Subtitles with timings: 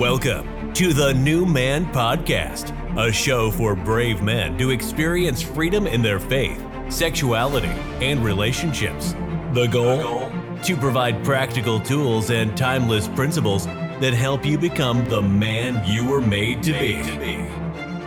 [0.00, 6.00] Welcome to the New Man Podcast, a show for brave men to experience freedom in
[6.00, 7.68] their faith, sexuality,
[8.00, 9.12] and relationships.
[9.52, 10.32] The goal?
[10.62, 16.22] To provide practical tools and timeless principles that help you become the man you were
[16.22, 16.94] made to be.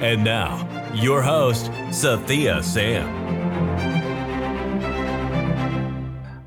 [0.04, 3.08] And now, your host, Sathiya Sam.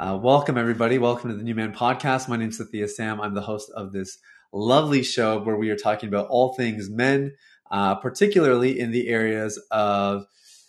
[0.01, 0.99] Uh, welcome, everybody.
[0.99, 2.29] Welcome to the New Man Podcast.
[2.29, 3.21] My name is Sathiya Sam.
[3.21, 4.19] I'm the host of this
[4.53, 7.35] lovely show where we are talking about all things men,
[7.71, 10.27] uh, particularly in the areas of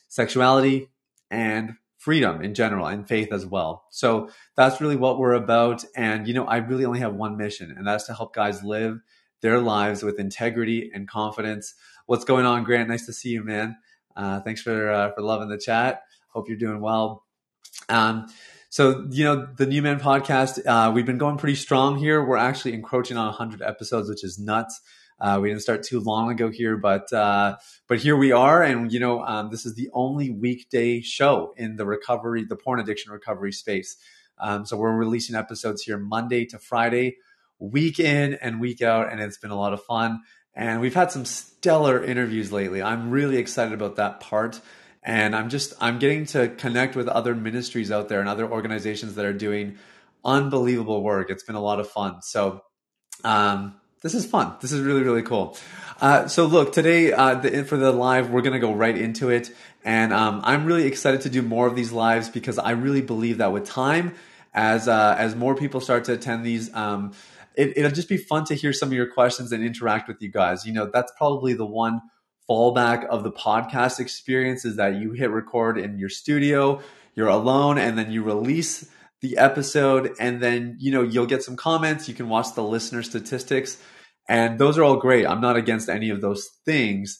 [0.08, 0.90] sexuality
[1.30, 3.86] and freedom in general and faith as well.
[3.92, 5.84] So that's really what we're about.
[5.96, 9.00] And, you know, I really only have one mission, and that's to help guys live
[9.42, 11.76] their lives with integrity and confidence.
[12.06, 12.90] What's going on, Grant?
[12.90, 13.78] Nice to see you, man.
[14.16, 16.02] Uh, thanks for uh, for loving the chat.
[16.30, 17.26] Hope you're doing well.
[17.90, 18.28] Um,
[18.70, 22.24] so, you know, the New Man podcast, uh, we've been going pretty strong here.
[22.24, 24.82] We're actually encroaching on 100 episodes, which is nuts.
[25.20, 27.56] Uh, we didn't start too long ago here, but uh,
[27.88, 31.76] but here we are, and you know, um, this is the only weekday show in
[31.76, 33.98] the recovery, the porn addiction recovery space.
[34.38, 37.18] Um, so we're releasing episodes here Monday to Friday,
[37.58, 40.22] week in and week out, and it's been a lot of fun.
[40.54, 42.84] And we've had some stellar interviews lately.
[42.84, 44.60] I'm really excited about that part
[45.08, 49.16] and i'm just i'm getting to connect with other ministries out there and other organizations
[49.16, 49.80] that are doing
[50.28, 51.30] unbelievable work.
[51.30, 52.22] It's been a lot of fun.
[52.22, 52.62] So
[53.24, 54.54] um, this is fun.
[54.62, 55.58] This is really really cool.
[56.00, 59.52] Uh, so look today uh, the, for the live we're to go right into it.
[59.84, 63.38] And um, i'm really excited to do more of these lives because i really believe
[63.38, 64.16] that with time
[64.54, 67.14] as uh, as more people start to attend these um,
[67.56, 70.30] it, it'll just be fun to hear some of your questions and interact with you
[70.30, 70.66] guys.
[70.66, 72.02] You know that's probably the one
[72.50, 76.82] fallback of the podcast experience is that you hit record in your studio,
[77.16, 78.90] you're alone, and then you release
[79.22, 82.08] the episode, and then you know you'll get some comments.
[82.08, 83.82] You can watch the listener statistics,
[84.30, 85.26] and those are all great.
[85.26, 87.20] I'm not against any of those things,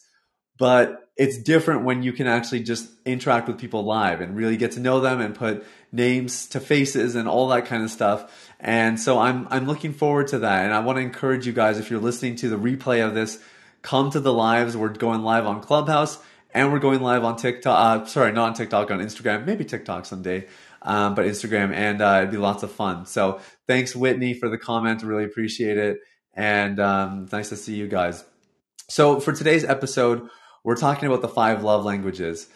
[0.58, 4.72] but it's different when you can actually just interact with people live and really get
[4.72, 8.52] to know them and put names to faces and all that kind of stuff.
[8.60, 11.78] And so I'm I'm looking forward to that, and I want to encourage you guys
[11.78, 13.42] if you're listening to the replay of this
[13.82, 14.76] come to the lives.
[14.76, 16.18] We're going live on Clubhouse
[16.52, 18.02] and we're going live on TikTok.
[18.02, 19.46] Uh, sorry, not on TikTok, on Instagram.
[19.46, 20.46] Maybe TikTok someday,
[20.82, 23.06] um, but Instagram, and uh, it'd be lots of fun.
[23.06, 25.02] So thanks, Whitney, for the comment.
[25.02, 25.98] Really appreciate it,
[26.34, 28.24] and um, nice to see you guys.
[28.88, 30.28] So for today's episode,
[30.64, 32.48] we're talking about the five love languages.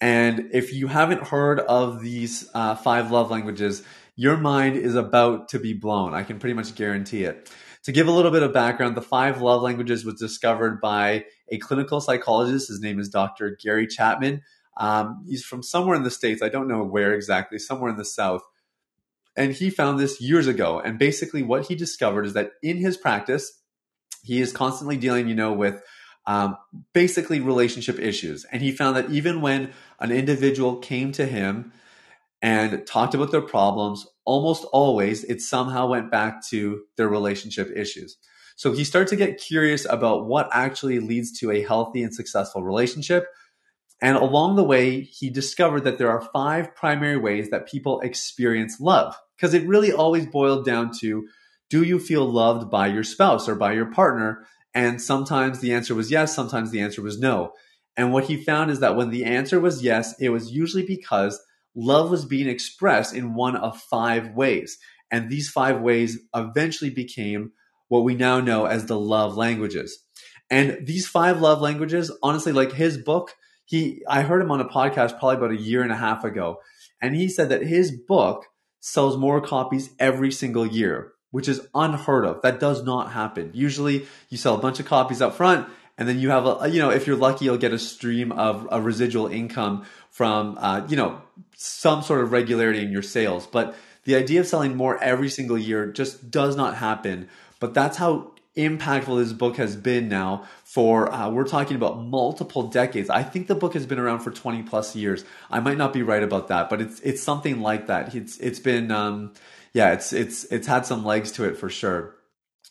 [0.00, 3.82] And if you haven't heard of these uh, five love languages,
[4.14, 6.14] your mind is about to be blown.
[6.14, 7.50] I can pretty much guarantee it.
[7.84, 11.58] To give a little bit of background, the five love languages was discovered by a
[11.58, 12.68] clinical psychologist.
[12.68, 13.56] His name is Dr.
[13.62, 14.42] Gary Chapman.
[14.76, 16.42] Um, he's from somewhere in the States.
[16.42, 18.42] I don't know where exactly, somewhere in the South.
[19.36, 20.80] And he found this years ago.
[20.80, 23.60] And basically, what he discovered is that in his practice,
[24.22, 25.82] he is constantly dealing, you know, with
[26.26, 26.56] um,
[26.92, 28.44] basically relationship issues.
[28.52, 31.72] And he found that even when an individual came to him
[32.40, 38.16] and talked about their problems, almost always it somehow went back to their relationship issues.
[38.56, 42.62] So he started to get curious about what actually leads to a healthy and successful
[42.62, 43.26] relationship.
[44.00, 48.80] And along the way, he discovered that there are five primary ways that people experience
[48.80, 49.16] love.
[49.36, 51.28] Because it really always boiled down to
[51.70, 54.46] do you feel loved by your spouse or by your partner?
[54.74, 57.52] And sometimes the answer was yes, sometimes the answer was no.
[57.96, 61.40] And what he found is that when the answer was yes, it was usually because
[61.78, 64.78] love was being expressed in one of five ways.
[65.10, 67.52] And these five ways eventually became
[67.86, 70.04] what we now know as the love languages.
[70.50, 73.34] And these five love languages, honestly, like his book,
[73.64, 76.58] he I heard him on a podcast probably about a year and a half ago,
[77.00, 78.46] and he said that his book
[78.80, 82.40] sells more copies every single year, which is unheard of.
[82.42, 83.50] That does not happen.
[83.52, 85.68] Usually you sell a bunch of copies up front
[85.98, 88.66] and then you have a you know if you're lucky you'll get a stream of
[88.70, 89.84] a residual income
[90.18, 91.22] from uh, you know
[91.56, 93.46] some sort of regularity in your sales.
[93.46, 97.28] But the idea of selling more every single year just does not happen.
[97.60, 102.64] But that's how impactful this book has been now for uh, we're talking about multiple
[102.64, 103.08] decades.
[103.08, 105.24] I think the book has been around for 20 plus years.
[105.52, 108.12] I might not be right about that but it's it's something like that.
[108.16, 109.34] It's it's been um,
[109.72, 112.16] yeah it's it's it's had some legs to it for sure.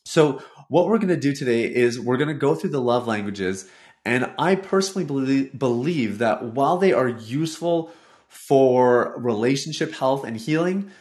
[0.04, 3.08] So what we're going to do today is we're going to go through the love
[3.08, 3.70] languages.
[4.08, 7.92] And I personally believe, believe that while they are useful
[8.30, 10.92] for relationship health and healing,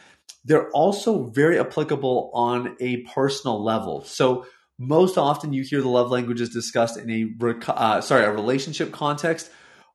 [0.45, 4.03] they're also very applicable on a personal level.
[4.03, 4.45] So
[4.77, 9.51] most often you hear the love languages discussed in a uh, sorry a relationship context,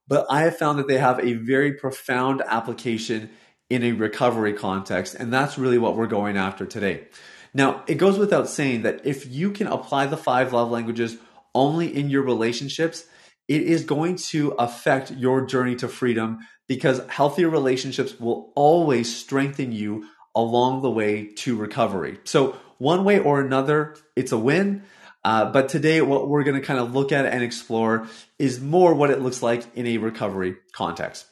[0.08, 3.30] but I have found that they have a very profound application
[3.70, 7.08] in a recovery context, and that's really what we're going after today.
[7.54, 11.18] Now, it goes without saying that if you can apply the five love languages
[11.54, 13.06] only in your relationships,
[13.48, 19.72] it is going to affect your journey to freedom because healthier relationships will always strengthen
[19.72, 20.06] you
[20.36, 22.20] along the way to recovery.
[22.24, 24.84] So, one way or another, it's a win.
[25.24, 28.08] Uh, but today, what we're going to kind of look at and explore
[28.40, 31.26] is more what it looks like in a recovery context.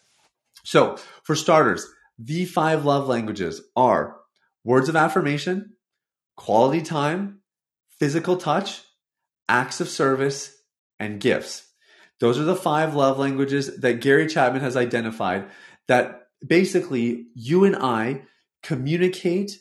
[0.64, 1.88] So, for starters,
[2.20, 4.18] the five love languages are
[4.64, 5.74] words of affirmation,
[6.36, 7.40] quality time,
[7.98, 8.82] physical touch,
[9.50, 10.56] acts of service,
[11.00, 11.66] and gifts.
[12.20, 15.50] Those are the five love languages that Gary Chapman has identified
[15.88, 18.24] that basically you and I
[18.62, 19.58] communicate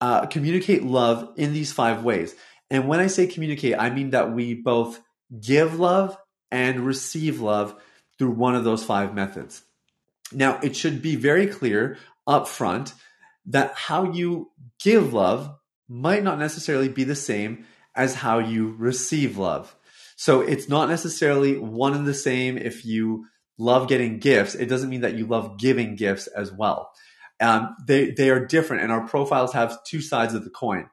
[0.00, 2.34] uh, communicate love in these five ways.
[2.70, 5.00] And when I say communicate, I mean that we both
[5.40, 6.16] give love
[6.50, 7.80] and receive love
[8.18, 9.62] through one of those five methods.
[10.32, 12.94] Now, it should be very clear up front
[13.46, 14.50] that how you
[14.80, 15.54] give love
[15.88, 19.74] might not necessarily be the same as how you receive love.
[20.16, 23.26] So it's not necessarily one and the same if you
[23.58, 24.54] love getting gifts.
[24.54, 26.90] It doesn't mean that you love giving gifts as well.
[27.40, 30.88] Um, they, they are different, and our profiles have two sides of the coin.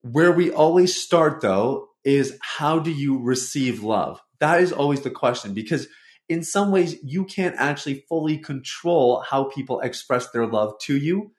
[0.00, 4.20] Where we always start, though, is how do you receive love?
[4.40, 5.88] That is always the question because
[6.28, 11.32] in some ways you can't actually fully control how people express their love to you,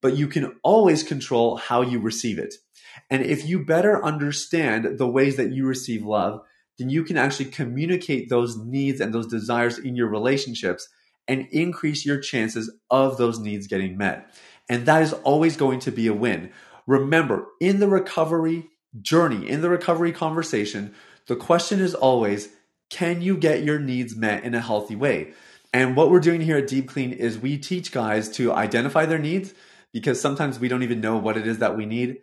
[0.00, 2.54] but you can always control how you receive it.
[3.10, 6.40] And if you better understand the ways that you receive love,
[6.78, 10.88] then you can actually communicate those needs and those desires in your relationships
[11.28, 14.32] and increase your chances of those needs getting met.
[14.68, 16.50] And that is always going to be a win.
[16.86, 18.68] Remember, in the recovery
[19.00, 20.94] journey, in the recovery conversation,
[21.26, 22.50] the question is always
[22.88, 25.32] can you get your needs met in a healthy way?
[25.72, 29.18] And what we're doing here at Deep Clean is we teach guys to identify their
[29.18, 29.52] needs
[29.92, 32.18] because sometimes we don't even know what it is that we need.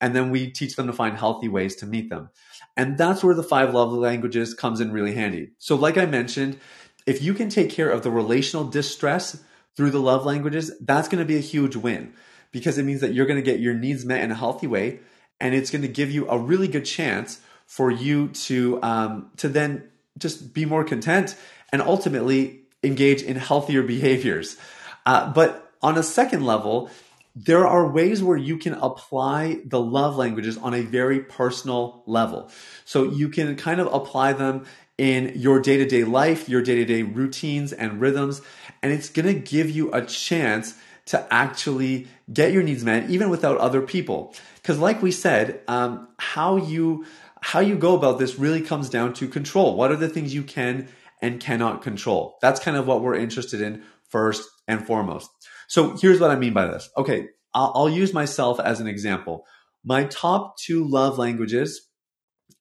[0.00, 2.28] And then we teach them to find healthy ways to meet them.
[2.76, 5.52] And that's where the five love languages comes in really handy.
[5.58, 6.58] So, like I mentioned,
[7.06, 9.42] if you can take care of the relational distress
[9.76, 12.12] through the love languages, that's going to be a huge win
[12.52, 15.00] because it means that you're going to get your needs met in a healthy way,
[15.40, 19.48] and it's going to give you a really good chance for you to um, to
[19.48, 19.84] then
[20.18, 21.36] just be more content
[21.72, 24.56] and ultimately engage in healthier behaviors.
[25.04, 26.90] Uh, but on a second level,
[27.36, 32.50] there are ways where you can apply the love languages on a very personal level.
[32.86, 34.64] So you can kind of apply them
[34.96, 38.40] in your day to day life, your day to day routines and rhythms.
[38.82, 40.74] And it's to give you a chance
[41.06, 44.34] to actually get your needs met, even without other people.
[44.56, 47.04] Because, like we said, um, how you
[47.42, 49.76] how you go about this really comes down to control.
[49.76, 50.88] What are the things you can
[51.20, 52.38] and cannot control?
[52.40, 55.30] That's kind of what we're interested in first and foremost.
[55.68, 56.88] So here's what I mean by this.
[56.96, 59.44] Okay, I'll, I'll use myself as an example.
[59.84, 61.88] My top two love languages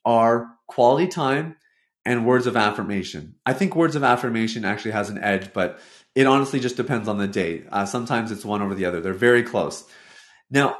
[0.05, 1.55] are quality time
[2.05, 3.35] and words of affirmation.
[3.45, 5.79] I think words of affirmation actually has an edge, but
[6.13, 7.63] it honestly just depends on the day.
[7.71, 9.01] Uh, sometimes it's one over the other.
[9.01, 9.83] They're very close.
[10.49, 10.77] Now,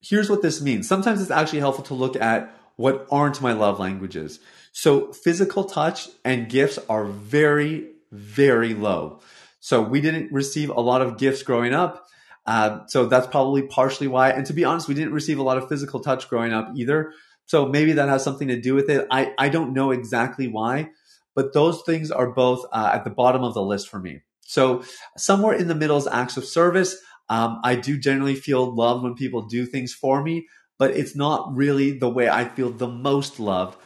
[0.00, 0.88] here's what this means.
[0.88, 4.40] Sometimes it's actually helpful to look at what aren't my love languages.
[4.72, 9.20] So, physical touch and gifts are very, very low.
[9.64, 12.06] So, we didn't receive a lot of gifts growing up.
[12.46, 14.30] Uh, so, that's probably partially why.
[14.30, 17.12] And to be honest, we didn't receive a lot of physical touch growing up either.
[17.46, 19.06] So maybe that has something to do with it.
[19.10, 20.90] I, I don't know exactly why,
[21.34, 24.22] but those things are both uh, at the bottom of the list for me.
[24.40, 24.84] So
[25.16, 26.96] somewhere in the middle is acts of service.
[27.28, 30.46] Um, I do generally feel loved when people do things for me,
[30.78, 33.78] but it's not really the way I feel the most loved.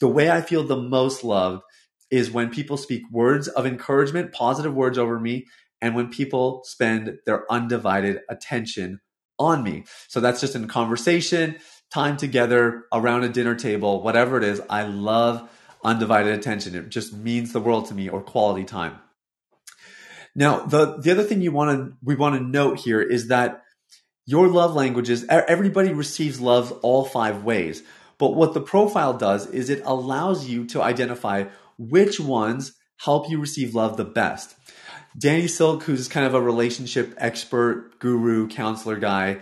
[0.00, 1.62] The way I feel the most loved
[2.10, 5.46] is when people speak words of encouragement, positive words over me,
[5.80, 9.00] and when people spend their undivided attention
[9.38, 9.84] on me.
[10.08, 11.56] So that's just in conversation
[11.92, 15.48] time together around a dinner table, whatever it is, I love
[15.84, 16.74] undivided attention.
[16.74, 18.98] It just means the world to me or quality time.
[20.34, 23.62] Now, the, the other thing you want to, we want to note here is that
[24.26, 27.82] your love languages, everybody receives love all five ways.
[28.18, 31.44] But what the profile does is it allows you to identify
[31.78, 34.54] which ones help you receive love the best.
[35.16, 39.38] Danny Silk, who's kind of a relationship expert, guru, counselor guy,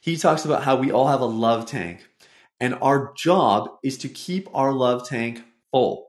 [0.00, 2.06] he talks about how we all have a love tank
[2.60, 5.42] and our job is to keep our love tank
[5.72, 6.08] full.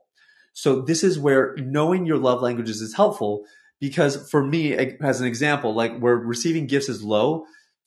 [0.54, 3.46] So this is where knowing your love languages is helpful
[3.80, 7.46] because for me, as an example, like where receiving gifts is low,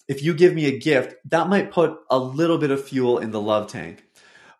[0.09, 3.31] if you give me a gift, that might put a little bit of fuel in
[3.31, 4.05] the love tank.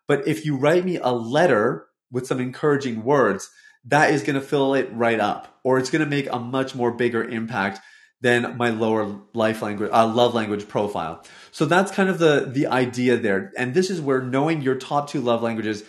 [0.07, 3.49] But if you write me a letter with some encouraging words,
[3.85, 6.75] that is going to fill it right up, or it's going to make a much
[6.75, 7.79] more bigger impact
[8.21, 11.23] than my lower life language, uh, love language profile.
[11.51, 13.51] So that's kind of the the idea there.
[13.57, 15.83] And this is where knowing your top two love languages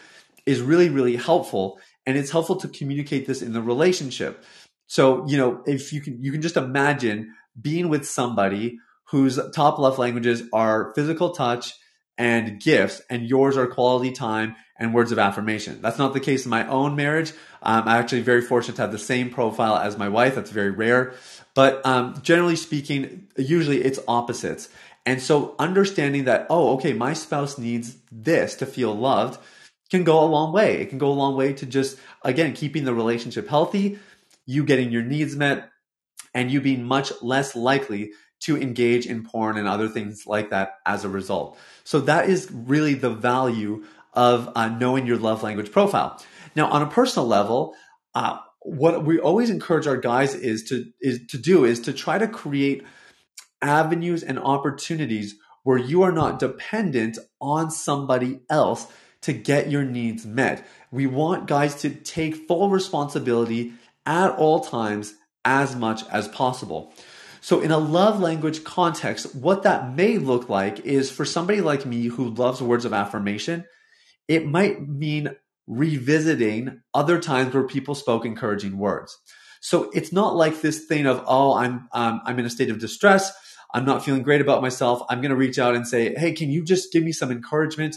[0.45, 4.45] is really really helpful, and it's helpful to communicate this in the relationship.
[4.87, 8.79] So you know if you can you can just imagine being with somebody
[9.11, 11.73] whose top love languages are physical touch
[12.19, 15.80] and gifts, and yours are quality time and words of affirmation.
[15.80, 17.33] That's not the case in my own marriage.
[17.62, 20.35] Um, I'm actually very fortunate to have the same profile as my wife.
[20.35, 21.14] That's very rare.
[21.54, 24.68] But um, generally speaking, usually it's opposites.
[25.06, 29.40] And so understanding that, oh, okay, my spouse needs this to feel loved
[29.90, 30.80] can go a long way.
[30.80, 33.99] It can go a long way to just, again, keeping the relationship healthy,
[34.45, 35.71] you getting your needs met,
[36.35, 40.75] and you being much less likely to engage in porn and other things like that
[40.85, 41.56] as a result.
[41.85, 43.85] So that is really the value
[44.17, 46.21] of uh, knowing your love language profile.
[46.55, 47.75] Now, on a personal level,
[48.15, 52.19] uh, what we always encourage our guys is to is to do is to try
[52.19, 52.85] to create
[53.63, 58.87] avenues and opportunities where you are not dependent on somebody else
[59.21, 60.67] to get your needs met.
[60.91, 66.93] We want guys to take full responsibility at all times as much as possible.
[67.41, 71.87] So, in a love language context, what that may look like is for somebody like
[71.87, 73.65] me who loves words of affirmation,
[74.28, 75.30] it might mean
[75.66, 79.18] revisiting other times where people spoke encouraging words.
[79.61, 82.78] So it's not like this thing of, oh, I'm, um, I'm in a state of
[82.78, 83.33] distress.
[83.75, 85.02] I'm not feeling great about myself.
[85.09, 87.97] I'm going to reach out and say, hey, can you just give me some encouragement?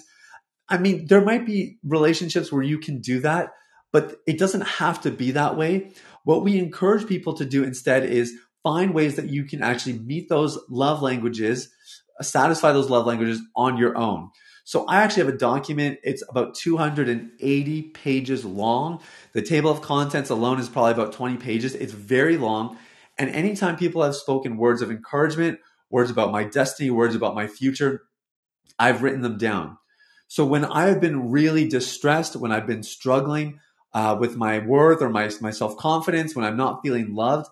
[0.67, 3.51] I mean, there might be relationships where you can do that,
[3.91, 5.91] but it doesn't have to be that way.
[6.23, 8.33] What we encourage people to do instead is
[8.63, 11.69] find ways that you can actually meet those love languages,
[12.21, 14.29] satisfy those love languages on your own.
[14.69, 15.97] So I actually have a document.
[16.03, 19.01] It's about 280 pages long.
[19.33, 21.73] The table of contents alone is probably about 20 pages.
[21.73, 22.77] It's very long.
[23.17, 25.57] And anytime people have spoken words of encouragement,
[25.89, 28.03] words about my destiny, words about my future,
[28.77, 29.79] I've written them down.
[30.27, 33.59] So when I have been really distressed, when I've been struggling
[33.95, 37.49] uh, with my worth or my, my self confidence, when I'm not feeling loved,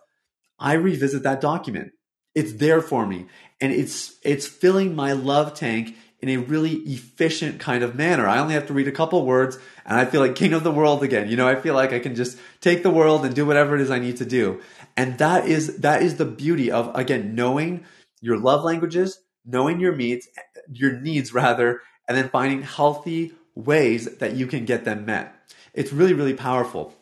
[0.60, 1.94] I revisit that document.
[2.36, 3.26] It's there for me
[3.60, 8.28] and it's it's filling my love tank in a really efficient kind of manner.
[8.28, 10.72] I only have to read a couple words and I feel like king of the
[10.72, 11.30] world again.
[11.30, 13.82] You know, I feel like I can just take the world and do whatever it
[13.82, 14.62] is I need to do.
[14.96, 17.86] And that is that is the beauty of again knowing
[18.20, 20.28] your love languages, knowing your needs,
[20.72, 25.36] your needs rather, and then finding healthy ways that you can get them met.
[25.74, 26.96] It's really really powerful.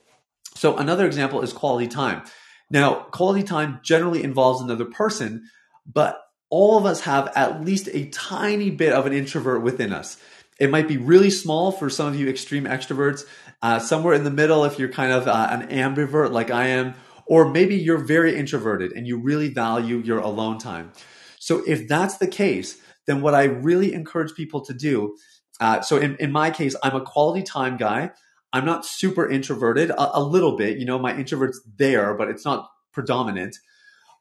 [0.56, 2.24] So another example is quality time.
[2.70, 5.50] Now, quality time generally involves another person,
[5.86, 10.18] but all of us have at least a tiny bit of an introvert within us.
[10.60, 13.26] It might be really small for some of you extreme extroverts,
[13.62, 16.94] uh, somewhere in the middle if you're kind of uh, an ambivert like I am,
[17.26, 20.92] or maybe you're very introverted and you really value your alone time.
[21.40, 25.18] So if that's the case, then what I really encourage people to do,
[25.60, 28.12] uh, so in, in my case, I'm a quality time guy.
[28.54, 30.78] I'm not super introverted, a, a little bit.
[30.78, 33.58] You know, my introvert's there, but it's not predominant.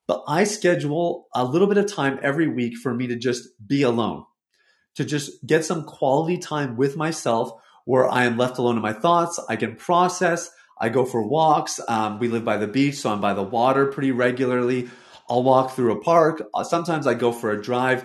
[0.07, 3.83] But I schedule a little bit of time every week for me to just be
[3.83, 4.25] alone,
[4.97, 7.53] to just get some quality time with myself
[7.85, 9.41] where I am left alone in my thoughts.
[9.49, 10.51] I can process.
[10.79, 11.81] I go for walks.
[11.89, 14.91] Um, we live by the beach, so I'm by the water pretty regularly.
[15.29, 16.43] I'll walk through a park.
[16.53, 18.05] Uh, sometimes I go for a drive.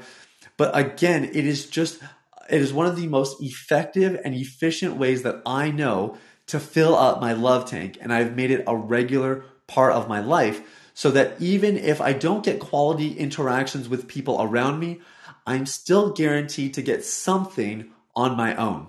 [0.58, 2.02] But again, it is just
[2.50, 6.96] it is one of the most effective and efficient ways that I know to fill
[6.96, 7.98] up my love tank.
[8.02, 10.62] And I've made it a regular part of my life
[11.00, 15.00] so that even if I don't get quality interactions with people around me,
[15.48, 18.88] I'm still guaranteed to get something on my own.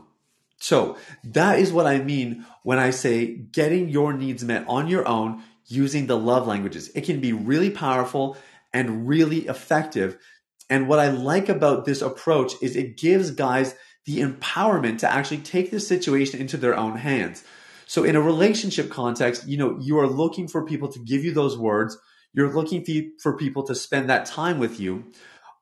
[0.59, 5.07] So that is what I mean when I say getting your needs met on your
[5.07, 6.91] own using the love languages.
[6.97, 8.37] It can be really powerful
[8.73, 10.19] and really effective
[10.71, 13.75] and what I like about this approach is it gives guys
[14.05, 17.45] the empowerment to actually take the situation into their own hands.
[17.91, 21.33] So in a relationship context, you know, you are looking for people to give you
[21.33, 21.99] those words.
[22.33, 22.87] You're looking
[23.19, 25.07] for people to spend that time with you.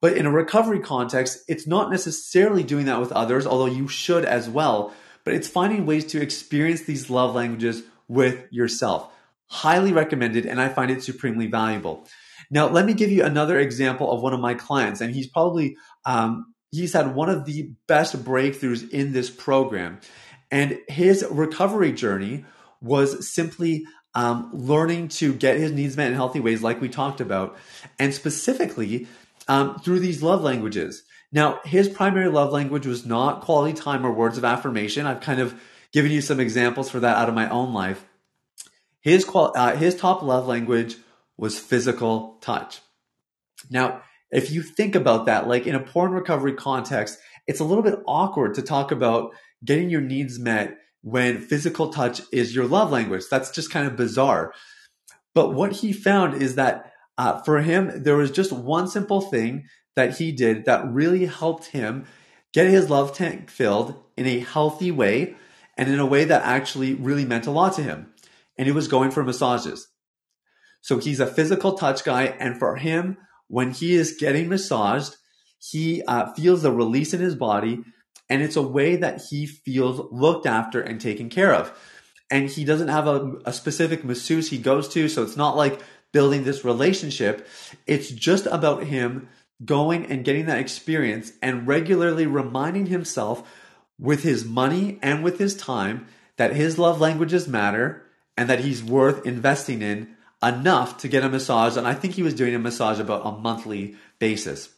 [0.03, 4.27] But in a recovery context, it's not necessarily doing that with others, although you should
[4.27, 4.93] as well.
[5.25, 9.11] But it's finding ways to experience these love languages with yourself.
[9.47, 12.07] Highly recommended, and I find it supremely valuable.
[12.51, 15.79] Now, let me give you another example of one of my clients, and he's probably
[16.05, 20.01] um, he's had one of the best breakthroughs in this program,
[20.51, 22.45] and his recovery journey
[22.81, 27.21] was simply um, learning to get his needs met in healthy ways, like we talked
[27.21, 27.57] about,
[27.99, 29.07] and specifically
[29.47, 31.03] um, through these love languages.
[31.31, 35.07] Now, his primary love language was not quality time or words of affirmation.
[35.07, 35.61] I've kind of
[35.93, 38.05] given you some examples for that out of my own life.
[39.01, 40.97] His qual- uh, his top love language
[41.37, 42.81] was physical touch.
[43.71, 47.83] Now, if you think about that, like in a porn recovery context, it's a little
[47.83, 49.33] bit awkward to talk about
[49.65, 53.25] getting your needs met when physical touch is your love language.
[53.31, 54.53] That's just kind of bizarre.
[55.35, 59.65] But what he found is that uh, for him, there was just one simple thing
[59.97, 62.07] that he did that really helped him
[62.53, 65.35] get his love tank filled in a healthy way
[65.77, 68.13] and in a way that actually really meant a lot to him.
[68.57, 69.89] And it was going for massages.
[70.81, 72.25] So he's a physical touch guy.
[72.25, 75.17] And for him, when he is getting massaged,
[75.59, 77.83] he uh, feels the release in his body.
[78.31, 81.73] And it's a way that he feels looked after and taken care of.
[82.31, 85.09] And he doesn't have a, a specific masseuse he goes to.
[85.09, 85.81] So it's not like
[86.13, 87.47] building this relationship.
[87.87, 89.29] It's just about him
[89.65, 93.49] going and getting that experience and regularly reminding himself
[93.99, 96.07] with his money and with his time
[96.37, 98.05] that his love languages matter
[98.37, 101.77] and that he's worth investing in enough to get a massage.
[101.77, 104.69] And I think he was doing a massage about a monthly basis.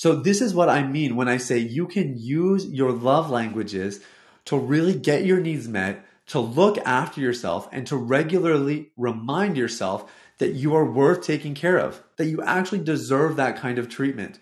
[0.00, 4.00] So this is what I mean when I say you can use your love languages
[4.46, 10.10] to really get your needs met, to look after yourself and to regularly remind yourself
[10.38, 14.38] that you are worth taking care of, that you actually deserve that kind of treatment.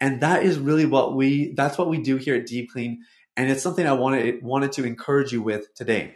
[0.00, 3.04] And that is really what we that's what we do here at Deep Clean
[3.36, 6.14] and it's something I wanted wanted to encourage you with today.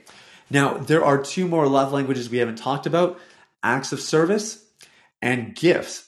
[0.48, 3.20] Now, there are two more love languages we haven't talked about,
[3.62, 4.64] acts of service
[5.20, 6.05] and gifts.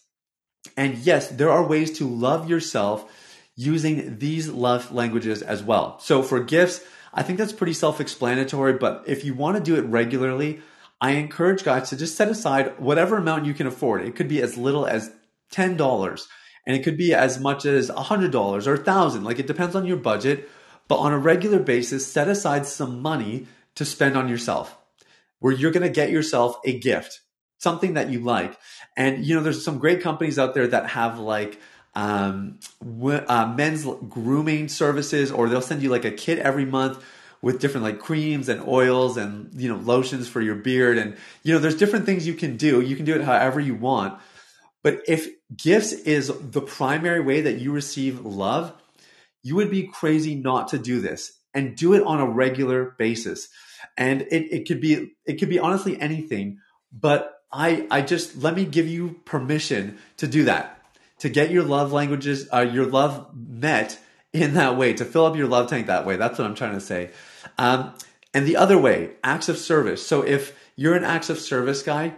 [0.79, 3.13] And yes, there are ways to love yourself
[3.57, 5.99] using these love languages as well.
[5.99, 6.81] So for gifts,
[7.13, 10.61] I think that's pretty self-explanatory, but if you want to do it regularly,
[11.01, 14.03] I encourage guys to just set aside whatever amount you can afford.
[14.03, 15.11] It could be as little as
[15.53, 16.27] $10
[16.65, 19.97] and it could be as much as $100 or 1000 like it depends on your
[19.97, 20.49] budget
[20.87, 24.77] but on a regular basis set aside some money to spend on yourself
[25.41, 27.23] where you're going to get yourself a gift
[27.59, 28.59] something that you like.
[28.97, 31.61] And you know there's some great companies out there that have like
[31.95, 37.03] um, uh, men's grooming services or they'll send you like a kit every month
[37.41, 40.99] with different like creams and oils and you know lotions for your beard.
[40.99, 42.81] And you know there's different things you can do.
[42.81, 44.19] You can do it however you want.
[44.83, 48.73] But if gifts is the primary way that you receive love
[49.43, 53.49] you would be crazy not to do this and do it on a regular basis.
[53.97, 56.59] And it, it could be it could be honestly anything
[56.93, 60.83] but i i just let me give you permission to do that
[61.19, 63.99] to get your love languages uh, your love met
[64.33, 66.75] in that way to fill up your love tank that way that's what i'm trying
[66.75, 67.11] to say
[67.57, 67.93] um,
[68.35, 70.07] and the other way, acts of service.
[70.07, 72.15] So if you're an acts of service guy,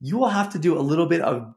[0.00, 1.54] you will have to do a little bit of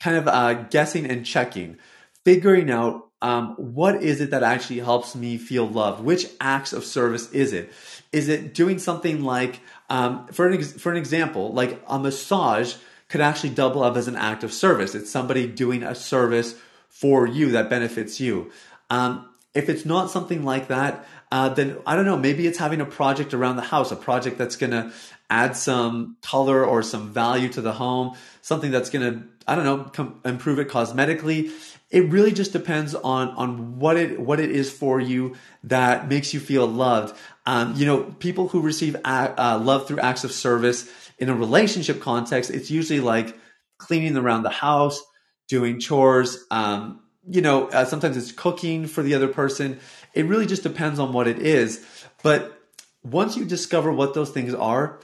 [0.00, 1.78] kind of uh, guessing and checking,
[2.24, 6.04] figuring out um, what is it that actually helps me feel loved?
[6.04, 7.72] Which acts of service is it?
[8.12, 12.74] Is it doing something like, um, for, an ex- for an example, like a massage
[13.08, 14.94] could actually double up as an act of service.
[14.94, 16.54] It's somebody doing a service
[16.88, 18.50] for you that benefits you.
[18.90, 22.80] Um, if it's not something like that, uh, then I don't know, maybe it's having
[22.80, 24.92] a project around the house, a project that's going to
[25.30, 29.64] add some color or some value to the home, something that's going to, I don't
[29.64, 31.50] know, com- improve it cosmetically.
[31.90, 36.34] It really just depends on on what it what it is for you that makes
[36.34, 37.16] you feel loved.
[37.46, 42.00] Um, you know, people who receive uh, love through acts of service in a relationship
[42.00, 43.38] context, it's usually like
[43.78, 45.00] cleaning around the house,
[45.48, 49.80] doing chores, um, you know, uh, sometimes it's cooking for the other person.
[50.14, 51.84] It really just depends on what it is.
[52.22, 52.60] But
[53.02, 55.00] once you discover what those things are,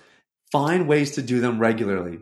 [0.50, 2.20] find ways to do them regularly.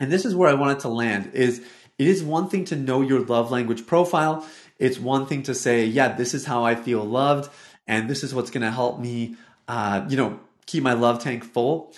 [0.00, 1.64] And this is where I wanted to land is
[2.00, 4.46] it is one thing to know your love language profile.
[4.78, 7.52] It's one thing to say, yeah, this is how I feel loved.
[7.86, 9.36] And this is what's going to help me,
[9.68, 11.92] uh, you know, keep my love tank full.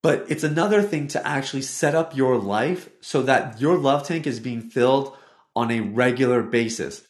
[0.00, 4.28] But it's another thing to actually set up your life so that your love tank
[4.28, 5.16] is being filled
[5.56, 7.02] on a regular basis.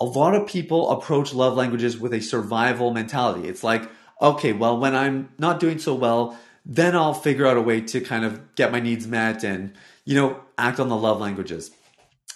[0.00, 3.46] A lot of people approach love languages with a survival mentality.
[3.50, 3.86] It's like,
[4.22, 8.00] okay, well, when I'm not doing so well, then I'll figure out a way to
[8.00, 11.70] kind of get my needs met and, you know, act on the love languages.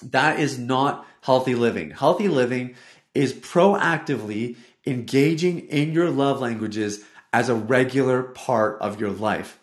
[0.03, 1.91] That is not healthy living.
[1.91, 2.75] Healthy living
[3.15, 9.59] is proactively engaging in your love languages as a regular part of your life.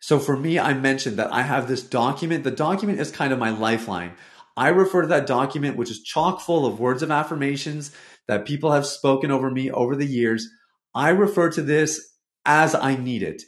[0.00, 2.44] So for me, I mentioned that I have this document.
[2.44, 4.12] The document is kind of my lifeline.
[4.56, 7.92] I refer to that document, which is chock full of words of affirmations
[8.26, 10.48] that people have spoken over me over the years.
[10.94, 12.14] I refer to this
[12.46, 13.42] as I need it.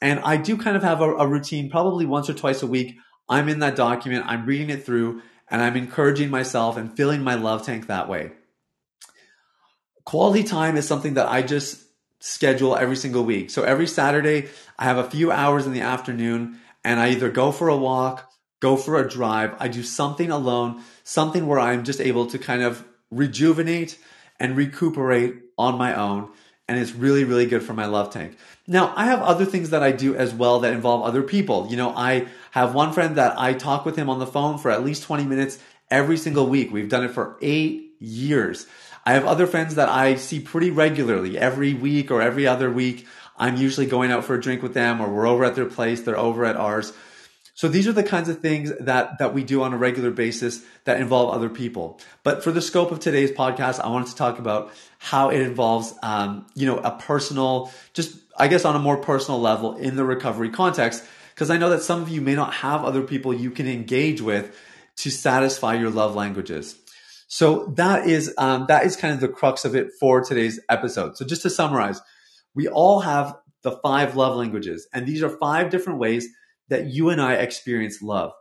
[0.00, 2.96] And I do kind of have a, a routine, probably once or twice a week.
[3.28, 7.34] I'm in that document, I'm reading it through, and I'm encouraging myself and filling my
[7.34, 8.32] love tank that way.
[10.04, 11.82] Quality time is something that I just
[12.20, 13.50] schedule every single week.
[13.50, 17.52] So every Saturday, I have a few hours in the afternoon and I either go
[17.52, 18.28] for a walk
[18.60, 19.54] go for a drive.
[19.58, 23.98] I do something alone, something where I'm just able to kind of rejuvenate
[24.40, 26.30] and recuperate on my own.
[26.68, 28.36] And it's really, really good for my love tank.
[28.66, 31.66] Now, I have other things that I do as well that involve other people.
[31.70, 34.70] You know, I have one friend that I talk with him on the phone for
[34.70, 35.58] at least 20 minutes
[35.90, 36.70] every single week.
[36.70, 38.66] We've done it for eight years.
[39.06, 43.06] I have other friends that I see pretty regularly every week or every other week.
[43.38, 46.02] I'm usually going out for a drink with them or we're over at their place,
[46.02, 46.92] they're over at ours.
[47.58, 50.64] So these are the kinds of things that, that we do on a regular basis
[50.84, 52.00] that involve other people.
[52.22, 55.92] But for the scope of today's podcast, I wanted to talk about how it involves,
[56.04, 60.04] um, you know, a personal, just I guess on a more personal level in the
[60.04, 61.02] recovery context.
[61.34, 64.20] Because I know that some of you may not have other people you can engage
[64.20, 64.56] with
[64.98, 66.76] to satisfy your love languages.
[67.26, 71.16] So that is um, that is kind of the crux of it for today's episode.
[71.16, 72.00] So just to summarize,
[72.54, 76.28] we all have the five love languages, and these are five different ways
[76.68, 78.32] that you and I experience love.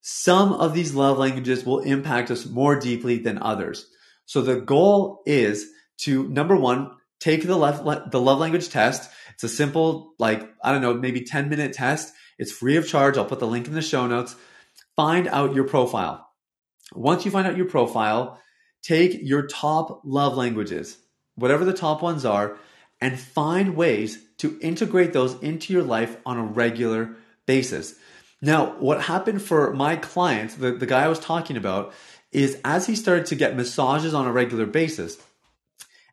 [0.00, 3.86] Some of these love languages will impact us more deeply than others.
[4.24, 5.68] So the goal is
[6.02, 9.10] to number one, take the love, the love language test.
[9.34, 12.12] It's a simple, like, I don't know, maybe 10 minute test.
[12.38, 13.16] It's free of charge.
[13.16, 14.36] I'll put the link in the show notes.
[14.94, 16.28] Find out your profile.
[16.94, 18.40] Once you find out your profile,
[18.82, 20.96] take your top love languages,
[21.34, 22.58] whatever the top ones are,
[23.00, 27.94] and find ways to integrate those into your life on a regular basis.
[28.42, 31.94] Now, what happened for my client, the, the guy I was talking about,
[32.32, 35.18] is as he started to get massages on a regular basis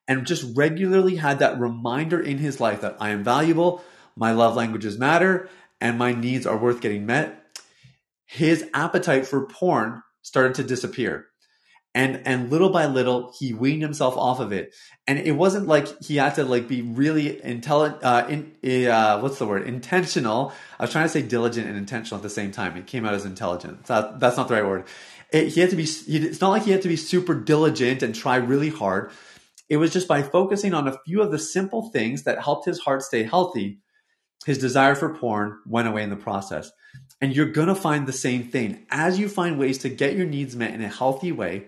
[0.07, 3.83] and just regularly had that reminder in his life that I am valuable,
[4.15, 5.49] my love languages matter,
[5.81, 7.59] and my needs are worth getting met,
[8.25, 11.27] his appetite for porn started to disappear
[11.95, 14.73] and and little by little he weaned himself off of it.
[15.07, 19.37] And it wasn't like he had to like be really intelligent uh, in, uh, what's
[19.37, 19.67] the word?
[19.67, 20.53] Intentional.
[20.79, 22.75] I was trying to say diligent and intentional at the same time.
[22.77, 23.85] It came out as intelligent.
[23.85, 24.85] That, that's not the right word.
[25.31, 28.15] It, he had to be it's not like he had to be super diligent and
[28.15, 29.11] try really hard.
[29.69, 32.79] It was just by focusing on a few of the simple things that helped his
[32.79, 33.79] heart stay healthy
[34.45, 36.71] his desire for porn went away in the process.
[37.21, 38.85] And you're going to find the same thing.
[38.89, 41.67] As you find ways to get your needs met in a healthy way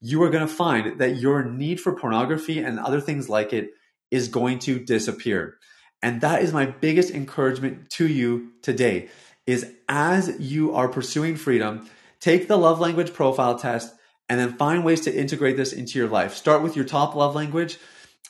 [0.00, 3.70] you are going to find that your need for pornography and other things like it
[4.10, 5.56] is going to disappear.
[6.02, 9.08] And that is my biggest encouragement to you today
[9.46, 11.88] is as you are pursuing freedom,
[12.20, 13.92] take the love language profile test
[14.28, 16.34] and then find ways to integrate this into your life.
[16.34, 17.78] Start with your top love language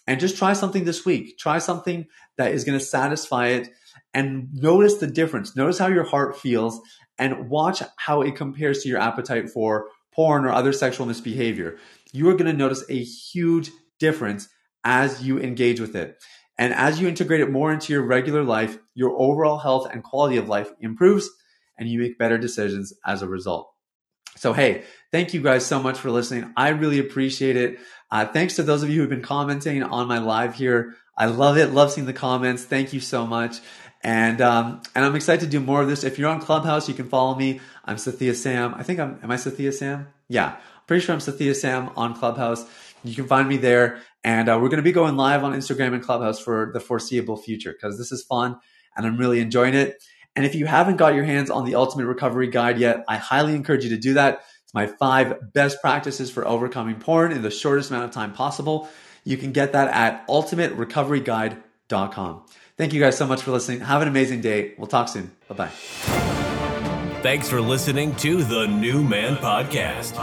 [0.06, 1.38] and just try something this week.
[1.38, 2.06] Try something
[2.36, 3.68] that is going to satisfy it
[4.14, 5.54] and notice the difference.
[5.54, 6.80] Notice how your heart feels
[7.18, 9.88] and watch how it compares to your appetite for
[10.20, 11.78] porn or other sexual misbehavior,
[12.12, 14.50] you are going to notice a huge difference
[14.84, 16.22] as you engage with it.
[16.58, 20.36] And as you integrate it more into your regular life, your overall health and quality
[20.36, 21.30] of life improves
[21.78, 23.70] and you make better decisions as a result.
[24.36, 26.52] So, hey, thank you guys so much for listening.
[26.54, 27.78] I really appreciate it.
[28.10, 30.96] Uh, thanks to those of you who've been commenting on my live here.
[31.16, 31.72] I love it.
[31.72, 32.62] Love seeing the comments.
[32.62, 33.56] Thank you so much.
[34.02, 36.04] And um, and I'm excited to do more of this.
[36.04, 37.60] If you're on Clubhouse, you can follow me.
[37.84, 38.74] I'm Sathiya Sam.
[38.74, 39.18] I think I'm.
[39.22, 40.08] Am I Sathiya Sam?
[40.28, 42.64] Yeah, pretty sure I'm Sathiya Sam on Clubhouse.
[43.04, 45.92] You can find me there, and uh, we're going to be going live on Instagram
[45.92, 48.56] and Clubhouse for the foreseeable future because this is fun
[48.96, 50.02] and I'm really enjoying it.
[50.36, 53.54] And if you haven't got your hands on the Ultimate Recovery Guide yet, I highly
[53.54, 54.44] encourage you to do that.
[54.64, 58.88] It's my five best practices for overcoming porn in the shortest amount of time possible.
[59.24, 62.46] You can get that at ultimaterecoveryguide.com.
[62.80, 63.80] Thank you guys so much for listening.
[63.80, 64.72] Have an amazing day.
[64.78, 65.30] We'll talk soon.
[65.48, 65.68] Bye bye.
[67.20, 70.16] Thanks for listening to the New Man Podcast.